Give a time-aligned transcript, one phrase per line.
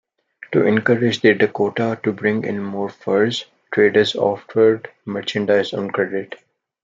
[0.53, 6.39] To encourage the Dakota to bring in more furs, traders offered merchandise on credit.